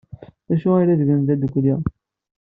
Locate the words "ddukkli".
1.35-1.75